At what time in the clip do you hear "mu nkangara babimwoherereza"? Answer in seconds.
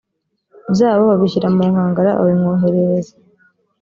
1.55-3.13